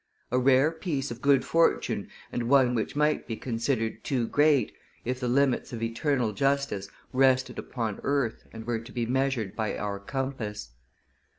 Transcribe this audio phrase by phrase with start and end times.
[0.31, 4.73] A rare piece of good fortune and one which might be considered too great,
[5.05, 9.77] if the limits of eternal justice rested upon earth and were to be measured by
[9.77, 10.71] our compass.